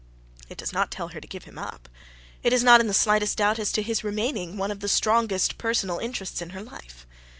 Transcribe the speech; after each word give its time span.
It 0.49 0.57
does 0.57 0.73
not 0.73 0.89
tell 0.89 1.09
her 1.09 1.21
to 1.21 1.27
give 1.27 1.43
him 1.43 1.59
up. 1.59 1.87
It 2.41 2.53
is 2.53 2.63
not 2.63 2.81
in 2.81 2.87
the 2.87 2.93
slightest 2.95 3.37
doubt 3.37 3.59
as 3.59 3.71
to 3.73 3.83
his 3.83 4.03
remaining 4.03 4.57
one 4.57 4.71
of 4.71 4.79
the 4.79 4.87
strongest 4.89 5.59
personal 5.59 5.99
interests 5.99 6.41
in 6.41 6.49
her 6.57 6.61
life. 6.63 7.05